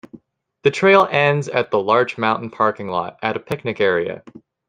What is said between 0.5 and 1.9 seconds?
The trail ends at the